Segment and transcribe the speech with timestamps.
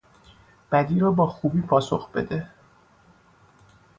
[0.71, 2.47] بدی را با خوبی پاسخ بده.